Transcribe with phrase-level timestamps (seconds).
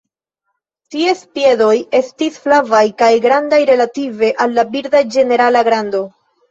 [0.95, 6.05] Ties piedoj estis flavaj kaj grandaj relative al la birda ĝenerala grando.